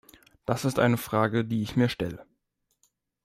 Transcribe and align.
Das 0.47 0.65
ist 0.65 0.79
eine 0.79 0.97
Frage, 0.97 1.45
die 1.45 1.61
ich 1.61 1.75
mir 1.75 1.87
stelle. 1.87 2.25